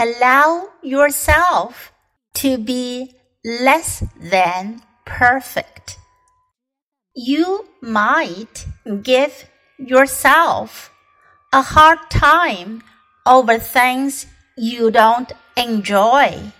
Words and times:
allow 0.00 0.70
yourself 0.82 1.92
to 2.32 2.56
be 2.56 3.14
less 3.44 4.02
than 4.18 4.80
perfect. 5.04 5.98
You 7.14 7.68
might 7.82 8.66
give 9.02 9.44
yourself 9.78 10.90
a 11.52 11.60
hard 11.60 11.98
time 12.08 12.82
over 13.26 13.58
things 13.58 14.26
you 14.56 14.90
don't 14.90 15.32
enjoy, 15.54 16.52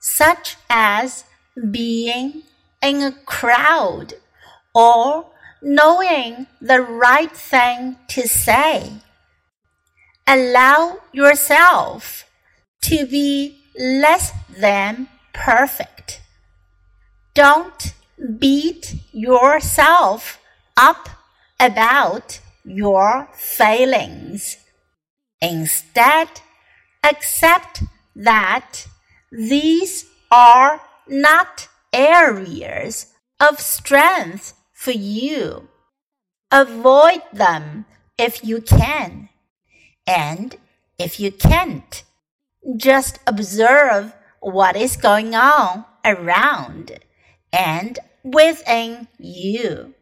such 0.00 0.56
as 0.68 1.24
being 1.70 2.42
in 2.82 3.02
a 3.02 3.12
crowd 3.24 4.14
or 4.74 5.26
knowing 5.62 6.48
the 6.60 6.80
right 6.80 7.30
thing 7.30 7.96
to 8.08 8.26
say. 8.26 8.94
Allow 10.26 10.98
yourself 11.12 12.27
to 12.82 13.06
be 13.06 13.58
less 13.78 14.32
than 14.58 15.08
perfect. 15.32 16.20
Don't 17.34 17.94
beat 18.38 18.96
yourself 19.12 20.40
up 20.76 21.08
about 21.60 22.40
your 22.64 23.28
failings. 23.34 24.56
Instead, 25.40 26.28
accept 27.04 27.82
that 28.16 28.86
these 29.30 30.06
are 30.30 30.80
not 31.06 31.68
areas 31.92 33.14
of 33.40 33.60
strength 33.60 34.54
for 34.72 34.90
you. 34.90 35.68
Avoid 36.50 37.22
them 37.32 37.84
if 38.18 38.44
you 38.44 38.60
can. 38.60 39.28
And 40.06 40.56
if 40.98 41.20
you 41.20 41.30
can't, 41.30 42.02
just 42.76 43.18
observe 43.26 44.12
what 44.40 44.76
is 44.76 44.96
going 44.96 45.34
on 45.34 45.84
around 46.04 46.98
and 47.52 47.98
within 48.22 49.08
you. 49.18 49.94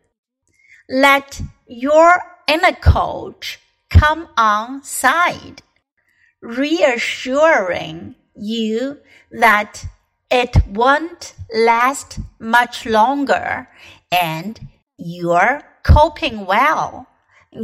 Let 0.89 1.41
your 1.67 2.23
inner 2.47 2.73
coach 2.75 3.59
come 3.91 4.29
on 4.37 4.83
side, 4.83 5.63
reassuring 6.41 8.15
you 8.35 8.99
that 9.31 9.87
it 10.31 10.67
won't 10.67 11.35
last 11.55 12.19
much 12.39 12.85
longer 12.85 13.69
and 14.11 14.61
you're 14.99 15.63
coping 15.83 16.47
well, 16.47 17.07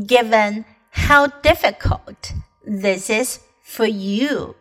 given 0.07 0.65
how 0.91 1.27
difficult 1.27 2.33
this 2.65 3.11
is 3.11 3.41
for 3.63 3.87
you. 3.87 4.55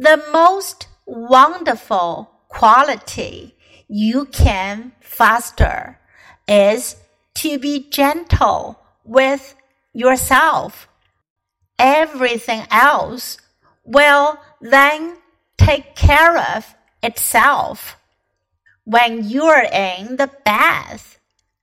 The 0.00 0.24
most 0.32 0.88
wonderful 1.04 2.30
quality 2.48 3.54
you 3.86 4.24
can 4.24 4.92
foster 5.02 6.00
is 6.48 6.96
to 7.34 7.58
be 7.58 7.90
gentle 7.90 8.80
with 9.04 9.54
yourself. 9.92 10.88
Everything 11.78 12.62
else 12.70 13.36
will 13.84 14.38
then 14.62 15.18
take 15.58 15.94
care 15.96 16.38
of 16.56 16.74
itself. 17.02 17.98
When 18.84 19.28
you're 19.28 19.66
in 19.70 20.16
the 20.16 20.30
bath, 20.46 21.18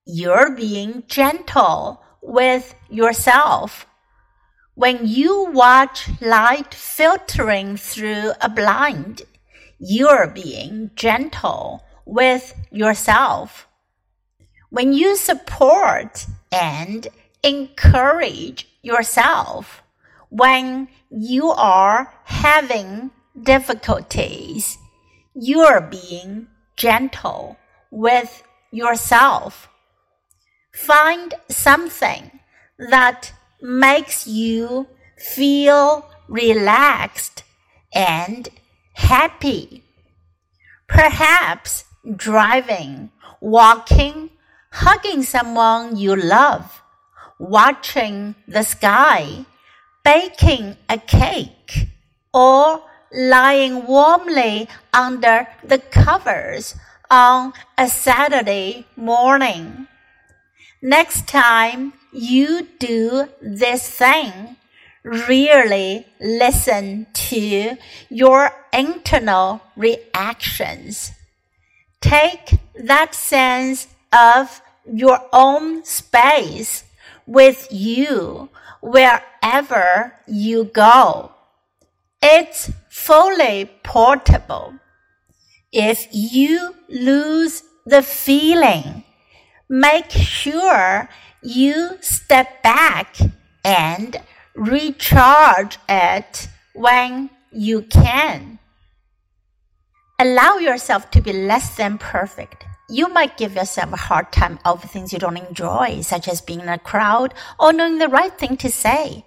you're 0.05 0.55
being 0.55 1.05
gentle 1.07 2.03
with 2.21 2.75
yourself. 2.87 3.87
When 4.77 5.07
you 5.07 5.45
watch 5.45 6.07
light 6.21 6.71
filtering 6.71 7.77
through 7.77 8.33
a 8.39 8.47
blind, 8.47 9.23
you're 9.79 10.27
being 10.27 10.91
gentle 10.93 11.83
with 12.05 12.53
yourself. 12.69 13.67
When 14.69 14.93
you 14.93 15.15
support 15.15 16.27
and 16.51 17.07
encourage 17.41 18.67
yourself, 18.83 19.81
when 20.29 20.89
you 21.09 21.49
are 21.49 22.13
having 22.25 23.09
difficulties, 23.41 24.77
you're 25.33 25.81
being 25.81 26.49
gentle 26.75 27.57
with 27.89 28.43
yourself. 28.69 29.69
Find 30.71 31.33
something 31.49 32.29
that 32.77 33.33
makes 33.61 34.27
you 34.27 34.87
feel 35.17 36.09
relaxed 36.27 37.43
and 37.93 38.49
happy. 38.93 39.83
Perhaps 40.87 41.85
driving, 42.15 43.11
walking, 43.41 44.29
hugging 44.71 45.23
someone 45.23 45.97
you 45.97 46.15
love, 46.15 46.81
watching 47.39 48.35
the 48.47 48.63
sky, 48.63 49.45
baking 50.03 50.77
a 50.89 50.97
cake, 50.97 51.87
or 52.33 52.83
lying 53.11 53.85
warmly 53.85 54.67
under 54.93 55.47
the 55.63 55.79
covers 55.79 56.75
on 57.09 57.53
a 57.77 57.87
Saturday 57.87 58.85
morning. 58.95 59.87
Next 60.81 61.27
time 61.27 61.93
you 62.11 62.67
do 62.77 63.29
this 63.41 63.89
thing, 63.89 64.57
really 65.03 66.05
listen 66.19 67.07
to 67.13 67.77
your 68.09 68.51
internal 68.71 69.61
reactions. 69.75 71.11
Take 71.99 72.59
that 72.75 73.15
sense 73.15 73.87
of 74.13 74.61
your 74.85 75.19
own 75.33 75.83
space 75.83 76.83
with 77.25 77.67
you 77.71 78.49
wherever 78.81 80.13
you 80.27 80.65
go. 80.65 81.31
It's 82.21 82.71
fully 82.89 83.71
portable. 83.83 84.75
If 85.71 86.07
you 86.11 86.75
lose 86.87 87.63
the 87.85 88.01
feeling, 88.01 89.03
make 89.69 90.11
sure 90.11 91.09
you 91.41 91.97
step 92.01 92.61
back 92.63 93.17
and 93.63 94.17
recharge 94.55 95.77
it 95.87 96.47
when 96.73 97.29
you 97.51 97.81
can. 97.83 98.59
Allow 100.19 100.57
yourself 100.57 101.11
to 101.11 101.21
be 101.21 101.31
less 101.31 101.75
than 101.75 101.97
perfect. 101.97 102.65
You 102.89 103.09
might 103.09 103.37
give 103.37 103.55
yourself 103.55 103.93
a 103.93 103.97
hard 103.97 104.31
time 104.31 104.59
over 104.65 104.87
things 104.87 105.13
you 105.13 105.19
don't 105.19 105.37
enjoy, 105.37 106.01
such 106.01 106.27
as 106.27 106.41
being 106.41 106.61
in 106.61 106.69
a 106.69 106.79
crowd 106.79 107.33
or 107.59 107.73
knowing 107.73 107.97
the 107.97 108.07
right 108.07 108.35
thing 108.35 108.57
to 108.57 108.69
say. 108.71 109.25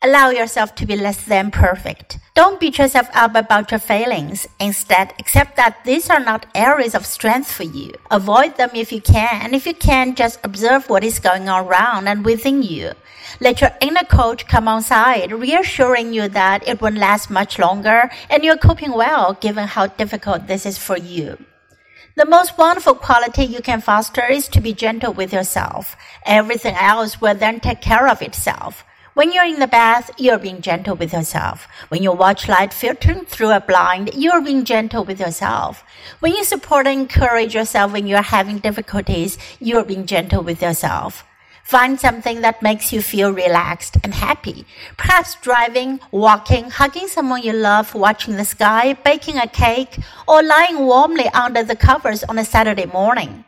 Allow 0.00 0.30
yourself 0.30 0.74
to 0.76 0.86
be 0.86 0.96
less 0.96 1.24
than 1.24 1.50
perfect. 1.50 2.18
Don't 2.34 2.58
beat 2.58 2.78
yourself 2.78 3.08
up 3.12 3.34
about 3.34 3.70
your 3.70 3.78
failings. 3.78 4.48
Instead, 4.58 5.12
accept 5.18 5.56
that 5.56 5.84
these 5.84 6.08
are 6.08 6.18
not 6.18 6.46
areas 6.54 6.94
of 6.94 7.04
strength 7.04 7.52
for 7.52 7.64
you. 7.64 7.92
Avoid 8.10 8.56
them 8.56 8.70
if 8.72 8.90
you 8.90 9.02
can, 9.02 9.42
and 9.42 9.54
if 9.54 9.66
you 9.66 9.74
can, 9.74 10.14
just 10.14 10.40
observe 10.42 10.88
what 10.88 11.04
is 11.04 11.18
going 11.18 11.50
on 11.50 11.66
around 11.66 12.08
and 12.08 12.24
within 12.24 12.62
you. 12.62 12.92
Let 13.38 13.60
your 13.60 13.72
inner 13.82 14.04
coach 14.04 14.46
come 14.46 14.66
on 14.66 14.82
reassuring 15.30 16.14
you 16.14 16.26
that 16.28 16.66
it 16.66 16.80
won't 16.80 16.96
last 16.96 17.28
much 17.28 17.58
longer 17.58 18.10
and 18.30 18.42
you're 18.42 18.56
coping 18.56 18.92
well 18.92 19.34
given 19.34 19.66
how 19.66 19.88
difficult 19.88 20.46
this 20.46 20.64
is 20.64 20.78
for 20.78 20.96
you. 20.96 21.36
The 22.14 22.26
most 22.26 22.56
wonderful 22.56 22.94
quality 22.94 23.44
you 23.44 23.60
can 23.60 23.80
foster 23.82 24.24
is 24.24 24.48
to 24.48 24.60
be 24.60 24.72
gentle 24.72 25.12
with 25.12 25.32
yourself. 25.34 25.96
Everything 26.24 26.74
else 26.76 27.20
will 27.20 27.34
then 27.34 27.60
take 27.60 27.82
care 27.82 28.08
of 28.08 28.22
itself. 28.22 28.84
When 29.14 29.30
you're 29.30 29.44
in 29.44 29.60
the 29.60 29.66
bath, 29.66 30.10
you're 30.16 30.38
being 30.38 30.62
gentle 30.62 30.96
with 30.96 31.12
yourself. 31.12 31.68
When 31.90 32.02
you 32.02 32.12
watch 32.12 32.48
light 32.48 32.72
filtering 32.72 33.26
through 33.26 33.50
a 33.50 33.60
blind, 33.60 34.14
you're 34.14 34.40
being 34.40 34.64
gentle 34.64 35.04
with 35.04 35.20
yourself. 35.20 35.84
When 36.20 36.32
you 36.32 36.44
support 36.44 36.86
and 36.86 37.02
encourage 37.02 37.54
yourself 37.54 37.92
when 37.92 38.06
you're 38.06 38.22
having 38.22 38.58
difficulties, 38.60 39.36
you're 39.60 39.84
being 39.84 40.06
gentle 40.06 40.42
with 40.42 40.62
yourself. 40.62 41.26
Find 41.62 42.00
something 42.00 42.40
that 42.40 42.62
makes 42.62 42.90
you 42.90 43.02
feel 43.02 43.34
relaxed 43.34 43.98
and 44.02 44.14
happy. 44.14 44.64
Perhaps 44.96 45.36
driving, 45.42 46.00
walking, 46.10 46.70
hugging 46.70 47.06
someone 47.06 47.42
you 47.42 47.52
love, 47.52 47.94
watching 47.94 48.36
the 48.36 48.46
sky, 48.46 48.94
baking 48.94 49.36
a 49.36 49.46
cake, 49.46 49.98
or 50.26 50.42
lying 50.42 50.78
warmly 50.78 51.28
under 51.34 51.62
the 51.62 51.76
covers 51.76 52.24
on 52.24 52.38
a 52.38 52.46
Saturday 52.46 52.86
morning. 52.86 53.44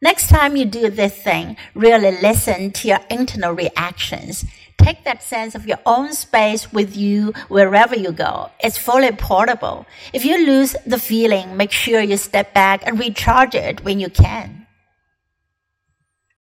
Next 0.00 0.28
time 0.28 0.56
you 0.56 0.64
do 0.64 0.90
this 0.90 1.16
thing, 1.16 1.56
really 1.74 2.10
listen 2.20 2.72
to 2.72 2.88
your 2.88 3.00
internal 3.08 3.52
reactions. 3.52 4.44
Take 4.78 5.04
that 5.04 5.22
sense 5.22 5.54
of 5.54 5.66
your 5.66 5.78
own 5.86 6.12
space 6.12 6.72
with 6.72 6.96
you 6.96 7.32
wherever 7.48 7.96
you 7.96 8.12
go. 8.12 8.50
It's 8.60 8.78
fully 8.78 9.12
portable. 9.12 9.86
If 10.12 10.24
you 10.24 10.44
lose 10.46 10.74
the 10.86 10.98
feeling, 10.98 11.56
make 11.56 11.72
sure 11.72 12.00
you 12.00 12.16
step 12.16 12.52
back 12.52 12.82
and 12.86 12.98
recharge 12.98 13.54
it 13.54 13.84
when 13.84 14.00
you 14.00 14.08
can. 14.08 14.61